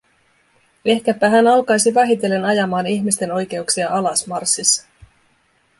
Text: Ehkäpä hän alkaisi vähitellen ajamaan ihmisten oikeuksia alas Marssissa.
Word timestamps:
Ehkäpä 0.85 1.29
hän 1.29 1.47
alkaisi 1.47 1.93
vähitellen 1.93 2.45
ajamaan 2.45 2.87
ihmisten 2.87 3.31
oikeuksia 3.31 3.89
alas 3.89 4.27
Marssissa. 4.27 4.87